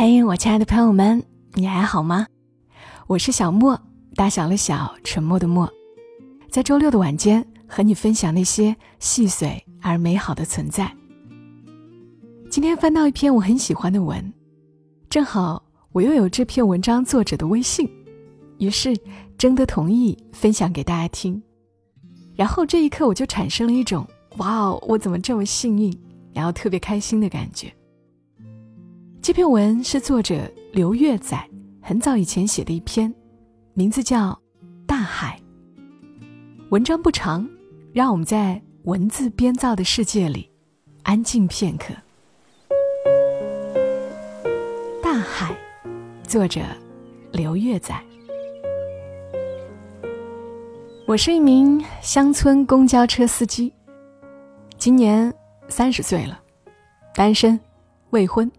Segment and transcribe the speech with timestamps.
[0.00, 1.20] 嘿，我亲爱的朋友们，
[1.54, 2.24] 你还好吗？
[3.08, 3.76] 我是小莫，
[4.14, 5.68] 大小的小，沉默的默，
[6.48, 10.88] 在周六的晚间和你分享那些细碎而美好的存在。
[12.48, 14.32] 今天翻到一篇我很喜欢的文，
[15.10, 17.90] 正好我又有这篇文章作者的微信，
[18.60, 18.96] 于是
[19.36, 21.42] 征得同意分享给大家听。
[22.36, 24.06] 然后这一刻我就产生了一种
[24.38, 25.92] “哇哦，我怎么这么幸运”，
[26.32, 27.74] 然后特别开心的感觉。
[29.20, 31.36] 这篇文是作者刘月仔
[31.82, 33.12] 很早以前写的一篇，
[33.74, 34.30] 名字叫
[34.86, 35.38] 《大海》。
[36.70, 37.46] 文章不长，
[37.92, 40.50] 让我们在文字编造的世界里
[41.02, 41.92] 安静片刻。
[45.02, 45.54] 《大海》，
[46.28, 46.60] 作者
[47.32, 47.94] 刘月仔。
[51.06, 53.72] 我是一名乡村公交车司机，
[54.78, 55.32] 今年
[55.68, 56.40] 三十岁了，
[57.14, 57.58] 单身，
[58.10, 58.50] 未婚。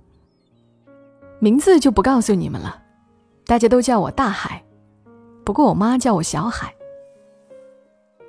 [1.40, 2.84] 名字就不告诉你们了，
[3.46, 4.62] 大家都叫我大海，
[5.46, 6.74] 不过我妈叫我小海。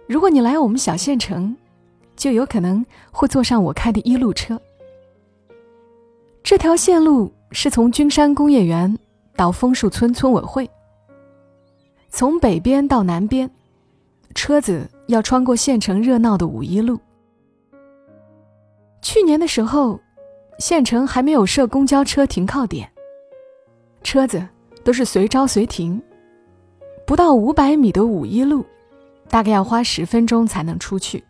[0.06, 1.56] 如果你来我们小县城，
[2.14, 4.60] 就有可能会坐上我开的一路车。
[6.44, 8.96] 这条线路是从君山工业园
[9.34, 10.70] 到枫树村村委会，
[12.10, 13.50] 从北边到南边，
[14.36, 16.98] 车子要穿过县城热闹的五一路。
[19.02, 19.98] 去年的时候，
[20.60, 22.88] 县城还没有设公交车停靠点。
[24.02, 24.46] 车子
[24.82, 26.00] 都是随招随停，
[27.06, 28.64] 不到五百米的五一路，
[29.28, 31.22] 大概要花十分钟才能出去。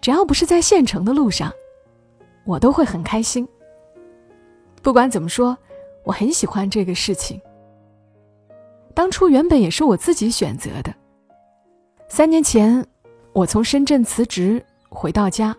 [0.00, 1.52] 只要不是在县城的路上，
[2.44, 3.46] 我都会很开心。
[4.82, 5.56] 不管怎么说，
[6.04, 7.40] 我很喜欢这个事情。
[8.94, 10.94] 当初原本也是我自己选择的。
[12.08, 12.84] 三年前，
[13.32, 15.56] 我从深圳辞职回到家，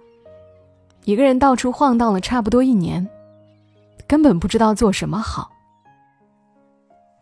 [1.05, 3.07] 一个人到处晃荡了差不多一年。
[4.11, 5.49] 根本不知道做什么好。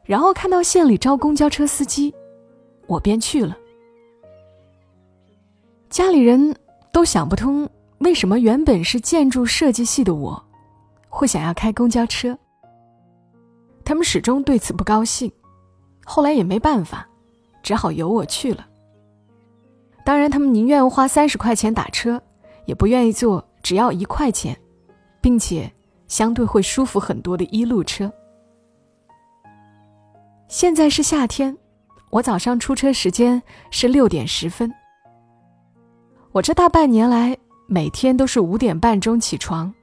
[0.03, 2.11] 然后看到县里招公交车司机，
[2.87, 3.55] 我便去了。
[5.87, 6.55] 家里人
[6.91, 10.43] 都想不通，为什么原本是建筑设计系的我，
[11.09, 12.35] 会想要开公交车。
[13.85, 15.31] 他们始终对此不高兴，
[16.03, 17.07] 后来也没办法，
[17.61, 18.65] 只好由我去了。
[20.03, 22.19] 当然，他们宁愿花三十块钱打车，
[22.65, 24.59] 也不愿意坐只要一块钱，
[25.21, 25.71] 并且。
[26.09, 28.11] 相对会舒服很多的一路车。
[30.49, 31.55] 现在是夏天，
[32.09, 34.69] 我早上出车时间是六点十分。
[36.31, 37.37] 我这大半年来
[37.67, 39.73] 每天都是五点半钟起床。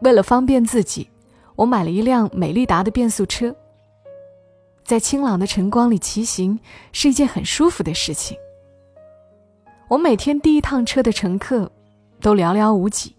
[0.00, 1.08] 为了方便自己，
[1.54, 3.54] 我买了一辆美利达的变速车。
[4.84, 6.58] 在清朗的晨光里骑行
[6.92, 8.38] 是一件很舒服的事情。
[9.88, 11.70] 我每天第一趟车的乘客
[12.20, 13.14] 都寥寥无几。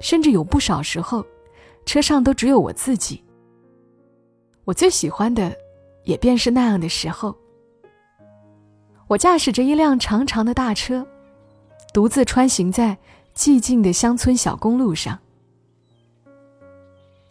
[0.00, 1.24] 甚至有不少时候，
[1.84, 3.22] 车上都只有我自己。
[4.64, 5.56] 我最喜欢的，
[6.04, 7.34] 也便是那样的时候。
[9.06, 11.06] 我驾驶着一辆长长的大车，
[11.94, 12.96] 独自穿行在
[13.34, 15.18] 寂静的乡村小公路上。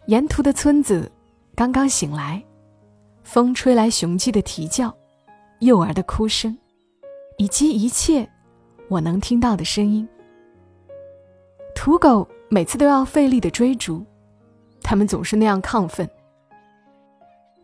[0.06, 1.10] 沿途的村子
[1.54, 2.42] 刚刚醒来，
[3.22, 4.92] 风吹来雄鸡的啼叫，
[5.60, 6.58] 幼儿的哭声，
[7.36, 8.28] 以及一切
[8.88, 10.08] 我能听到的声音。
[11.74, 12.28] 土狗。
[12.50, 14.04] 每次都要费力的追逐，
[14.82, 16.08] 他们总是那样亢奋。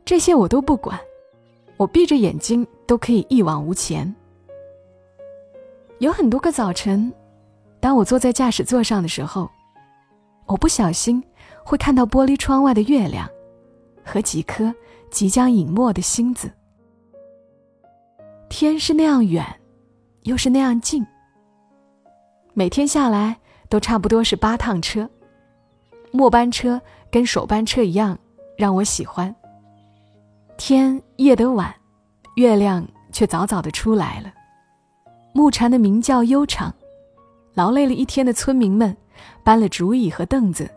[0.04, 1.00] 这些我都不管，
[1.78, 4.14] 我闭着眼睛都可以一往无前。
[6.00, 7.10] 有很多个早晨，
[7.80, 9.50] 当我坐在驾驶座上的时候，
[10.44, 11.22] 我不小心
[11.64, 13.26] 会看到玻璃窗外的月亮，
[14.04, 14.74] 和几颗
[15.10, 16.50] 即将隐没的星子。
[18.50, 19.46] 天是那样远，
[20.24, 21.06] 又是那样近。
[22.52, 23.40] 每天下来。
[23.68, 25.08] 都差不多是八趟车，
[26.12, 26.80] 末班车
[27.10, 28.18] 跟首班车一样，
[28.56, 29.34] 让我喜欢。
[30.56, 31.74] 天夜得晚，
[32.36, 34.32] 月亮却早早的出来了。
[35.32, 36.72] 木蝉的鸣叫悠长，
[37.54, 38.96] 劳累了一天的村民们
[39.42, 40.70] 搬了竹椅和凳子，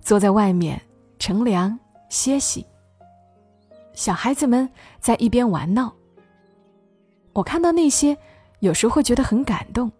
[0.00, 0.80] 坐在外面
[1.18, 1.76] 乘凉
[2.08, 2.64] 歇息。
[3.92, 4.68] 小孩子们
[5.00, 5.92] 在一边玩闹。
[7.32, 8.16] 我看到那些，
[8.60, 9.90] 有时会觉得很感动。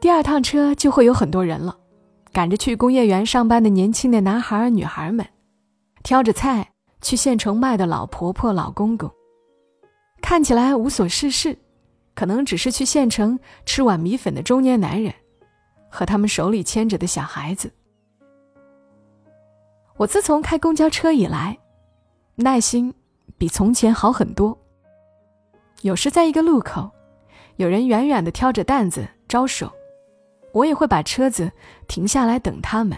[0.00, 1.76] 第二趟车就会有很多人了，
[2.32, 5.26] 赶着去工业园上班的年轻的男孩儿、女孩们，
[6.02, 9.10] 挑着菜去县城卖的老婆婆、老公公，
[10.20, 11.58] 看起来无所事事，
[12.14, 15.12] 可能只是去县城吃碗米粉的中年男人，
[15.90, 17.72] 和他们手里牵着的小孩子。
[19.96, 21.58] 我自从开公交车以来，
[22.34, 22.92] 耐心
[23.38, 24.56] 比从前好很多。
[25.80, 26.90] 有时在一个路口，
[27.56, 29.72] 有人远远的挑着担子招手。
[30.56, 31.52] 我也会把车子
[31.86, 32.96] 停下来等他们，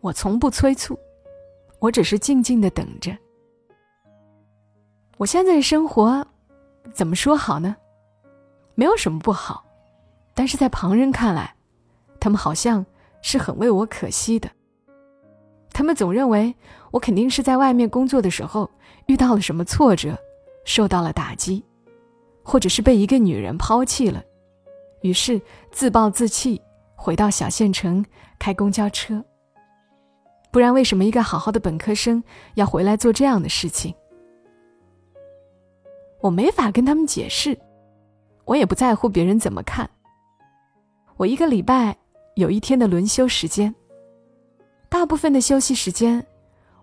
[0.00, 0.98] 我从不催促，
[1.78, 3.16] 我只是静静的等着。
[5.16, 6.26] 我现在的生活，
[6.92, 7.76] 怎么说好呢？
[8.74, 9.64] 没有什么不好，
[10.34, 11.54] 但是在旁人看来，
[12.18, 12.84] 他们好像
[13.22, 14.50] 是很为我可惜的。
[15.72, 16.52] 他们总认为
[16.90, 18.68] 我肯定是在外面工作的时候
[19.06, 20.18] 遇到了什么挫折，
[20.64, 21.64] 受到了打击，
[22.42, 24.24] 或者是被一个女人抛弃了，
[25.02, 26.60] 于是自暴自弃，
[26.94, 28.04] 回到小县城
[28.38, 29.24] 开公交车。
[30.50, 32.22] 不然，为什么一个好好的本科生
[32.54, 33.94] 要回来做这样的事情？
[36.20, 37.58] 我没法跟他们解释。
[38.44, 39.88] 我也不在乎别人怎么看。
[41.16, 41.96] 我一个礼拜
[42.34, 43.72] 有一天的轮休时间，
[44.88, 46.26] 大部分的休息时间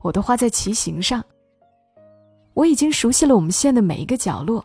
[0.01, 1.21] 我都花在骑行上。
[2.53, 4.63] 我已经熟悉了我们县的每一个角落，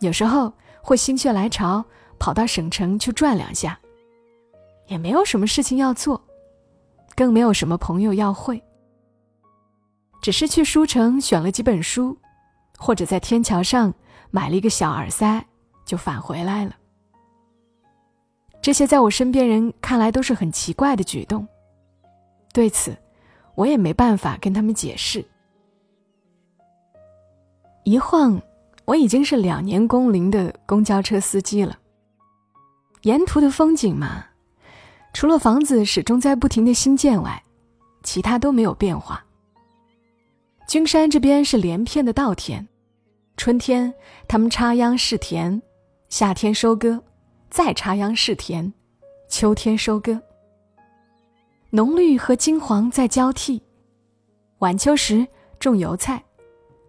[0.00, 0.50] 有时候
[0.82, 1.84] 会心血来潮
[2.18, 3.78] 跑到省城去转两下，
[4.86, 6.22] 也没有什么事情要做，
[7.14, 8.62] 更没有什么朋友要会，
[10.22, 12.16] 只是去书城选了几本书，
[12.78, 13.92] 或者在天桥上
[14.30, 15.44] 买了一个小耳塞。
[15.84, 16.74] 就返回来了。
[18.62, 21.46] 这些在我身边人看来都是很奇怪的举动，
[22.54, 22.96] 对此，
[23.54, 25.22] 我也没办法跟他们解释。
[27.82, 28.40] 一晃，
[28.86, 31.78] 我已经是两年工龄的公交车司机了。
[33.04, 34.24] 沿途的风景嘛，
[35.12, 37.42] 除了房子始终在不停的新建外，
[38.02, 39.22] 其他都没有变化。
[40.66, 42.66] 君山这边是连片的稻田，
[43.36, 43.92] 春天
[44.26, 45.60] 他们插秧试田。
[46.08, 47.02] 夏天收割，
[47.50, 48.72] 再插秧试田，
[49.28, 50.22] 秋天收割。
[51.70, 53.60] 浓绿和金黄在交替。
[54.60, 55.26] 晚秋时
[55.58, 56.24] 种油菜，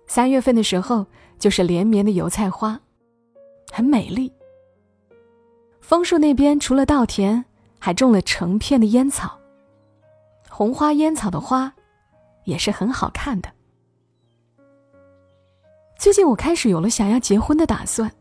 [0.07, 1.05] 三月份的时候
[1.39, 2.79] 就是连绵的油菜花，
[3.71, 4.31] 很美丽。
[5.85, 7.45] 枫树那边除了稻田，
[7.77, 9.39] 还种了成片的烟草。
[10.49, 11.71] 红花烟草的花，
[12.45, 13.47] 也是很好看的。
[15.95, 18.11] 最近我开始有了想要结婚的打算。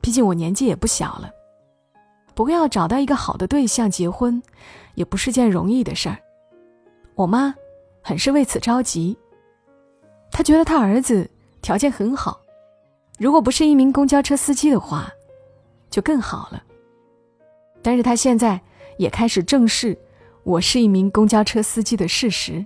[0.00, 1.30] 毕竟我年纪也不小了，
[2.34, 4.42] 不过要找到一个好的对象结婚，
[4.96, 6.18] 也不是件容易的事儿。
[7.14, 7.54] 我妈
[8.02, 9.16] 很是为此着急，
[10.32, 11.30] 她觉得她儿子
[11.62, 12.40] 条件很好，
[13.16, 15.08] 如果不是一名公交车司机的话，
[15.88, 16.60] 就更好了。
[17.82, 18.60] 但是他现在
[18.98, 19.96] 也开始正视
[20.42, 22.64] 我是一名公交车司机的事实。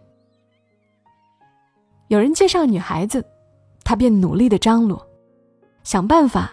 [2.08, 3.24] 有人介绍女孩子，
[3.82, 5.06] 他便努力的张罗，
[5.82, 6.52] 想办法。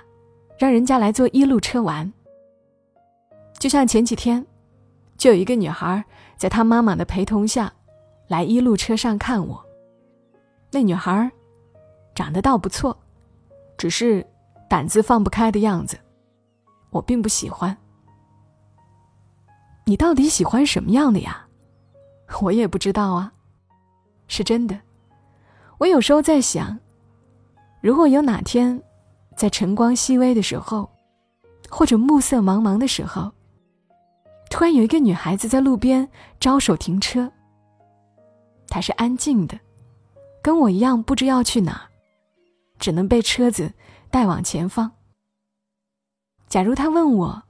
[0.59, 2.13] 让人家来坐一路车玩。
[3.57, 4.45] 就像前几天，
[5.17, 6.05] 就有一个女孩
[6.37, 7.73] 在她妈妈的陪同下，
[8.27, 9.65] 来一路车上看我。
[10.69, 11.31] 那女孩
[12.13, 12.95] 长得倒不错，
[13.75, 14.23] 只是
[14.69, 15.97] 胆子放不开的样子，
[16.91, 17.75] 我并不喜欢。
[19.85, 21.47] 你到底喜欢什么样的呀？
[22.41, 23.33] 我也不知道啊。
[24.27, 24.79] 是真的，
[25.79, 26.79] 我有时候在想，
[27.81, 28.81] 如果有哪天。
[29.33, 30.87] 在晨光熹微的时候，
[31.69, 33.31] 或者暮色茫茫的时候，
[34.51, 36.07] 突然有一个女孩子在路边
[36.39, 37.31] 招手停车。
[38.67, 39.57] 她是安静的，
[40.43, 41.89] 跟我一样不知要去哪，
[42.77, 43.73] 只能被车子
[44.11, 44.91] 带往前方。
[46.47, 47.43] 假如她问我：“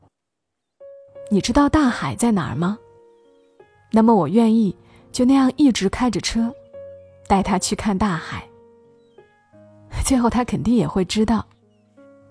[1.34, 2.78] 你知道大海在哪儿吗？”
[3.90, 4.76] 那么我愿意
[5.14, 6.54] 就那样一直开着车，
[7.26, 8.46] 带他去看大海。
[10.06, 11.46] 最后他肯定也会知道。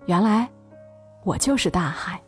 [0.04, 0.46] 原来，
[1.24, 2.20] 我就是大海。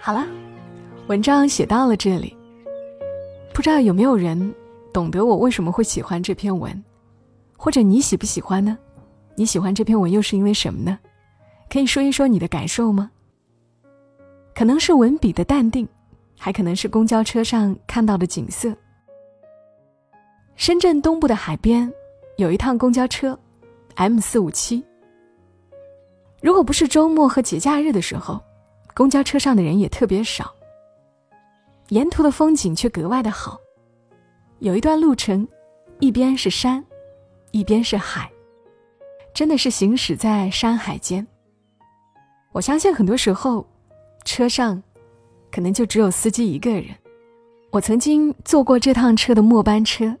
[0.00, 0.26] 好了，
[1.06, 2.36] 文章写到了这里。
[3.54, 4.54] 不知道有没有人
[4.94, 6.82] 懂得我为什么会喜欢这篇文，
[7.58, 8.78] 或者你喜不喜欢呢？
[9.34, 10.98] 你喜欢这篇文又是因为什么呢？
[11.68, 13.10] 可以说一说你的感受吗？
[14.54, 15.86] 可能是文笔的淡定。
[16.36, 18.76] 还可能是公交车上看到的景色。
[20.56, 21.90] 深圳东部的海边，
[22.36, 23.38] 有一趟公交车
[23.94, 24.84] ，M 四五七。
[26.42, 28.38] 如果不是周末和节假日的时候，
[28.94, 30.52] 公交车上的人也特别少。
[31.88, 33.58] 沿途的风景却格外的好，
[34.64, 35.46] 有一段路程，
[36.00, 36.82] 一边是山，
[37.50, 38.32] 一边是海，
[39.34, 41.26] 真的是行驶在山海间。
[42.50, 43.66] 我相信很多时候，
[44.24, 44.82] 车上。
[45.52, 46.86] 可能就只有司机一个人。
[47.70, 50.16] 我曾经坐过这趟车的末班车，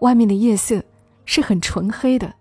[0.00, 0.80] 外面的夜色
[1.24, 2.32] 是很纯黑的，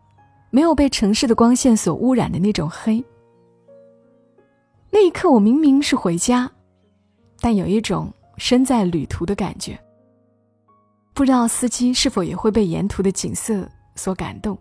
[0.51, 3.04] 没有被城市的光线所污染的那种黑。
[4.92, 6.51] 那一刻，我明明是回家，
[7.39, 9.80] 但有一种身在旅途的感觉。
[11.18, 14.56] 不知道司机是否也会被沿途的景色所感动，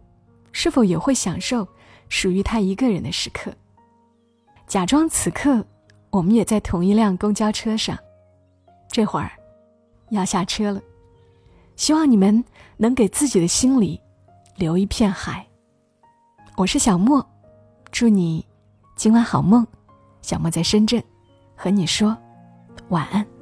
[0.53, 1.69] 是否也会享受
[2.09, 3.53] 属于他一个人的时刻？
[4.67, 5.63] 假装此刻
[6.09, 7.99] 我们也在同一辆公交车上，
[8.91, 9.31] 这会儿
[10.09, 10.81] 要下车了。
[11.77, 12.43] 希望你们
[12.79, 14.01] 能给自己的心里
[14.57, 15.47] 留一片海。
[16.57, 17.23] 我是小莫，
[17.91, 18.43] 祝你
[18.97, 19.67] 今晚好梦。
[20.23, 21.05] 小莫在深圳，
[21.55, 22.17] 和你说
[22.89, 23.36] 晚安。